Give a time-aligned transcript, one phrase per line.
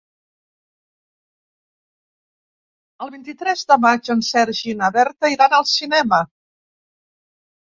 [3.07, 6.23] El vint-i-tres de maig en Sergi i na Berta iran al cinema.